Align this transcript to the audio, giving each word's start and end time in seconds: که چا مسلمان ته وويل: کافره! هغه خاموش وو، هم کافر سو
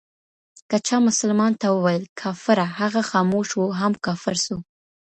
که 0.69 0.77
چا 0.87 0.97
مسلمان 1.07 1.51
ته 1.61 1.67
وويل: 1.75 2.03
کافره! 2.21 2.65
هغه 2.79 3.01
خاموش 3.11 3.49
وو، 3.55 3.75
هم 3.79 3.93
کافر 4.05 4.35
سو 4.45 4.55